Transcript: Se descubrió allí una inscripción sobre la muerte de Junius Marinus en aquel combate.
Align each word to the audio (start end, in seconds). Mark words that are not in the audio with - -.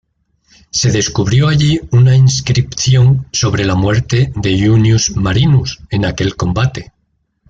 Se 0.71 0.91
descubrió 0.91 1.47
allí 1.47 1.79
una 1.91 2.15
inscripción 2.15 3.27
sobre 3.31 3.65
la 3.65 3.75
muerte 3.75 4.33
de 4.35 4.57
Junius 4.67 5.15
Marinus 5.15 5.79
en 5.91 6.05
aquel 6.05 6.35
combate. 6.35 6.91